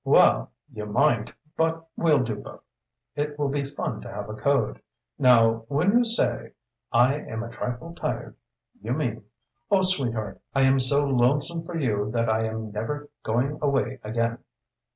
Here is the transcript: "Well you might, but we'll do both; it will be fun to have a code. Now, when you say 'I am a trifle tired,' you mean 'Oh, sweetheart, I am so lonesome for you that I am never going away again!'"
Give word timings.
"Well 0.03 0.51
you 0.73 0.87
might, 0.87 1.31
but 1.55 1.85
we'll 1.95 2.23
do 2.23 2.37
both; 2.37 2.63
it 3.15 3.37
will 3.37 3.49
be 3.49 3.63
fun 3.63 4.01
to 4.01 4.11
have 4.11 4.29
a 4.29 4.33
code. 4.33 4.81
Now, 5.19 5.65
when 5.67 5.95
you 5.95 6.03
say 6.05 6.53
'I 6.91 7.17
am 7.19 7.43
a 7.43 7.51
trifle 7.51 7.93
tired,' 7.93 8.35
you 8.81 8.93
mean 8.93 9.23
'Oh, 9.69 9.83
sweetheart, 9.83 10.41
I 10.55 10.63
am 10.63 10.79
so 10.79 11.05
lonesome 11.05 11.65
for 11.65 11.77
you 11.77 12.09
that 12.13 12.29
I 12.29 12.45
am 12.47 12.71
never 12.71 13.09
going 13.21 13.59
away 13.61 13.99
again!'" 14.03 14.39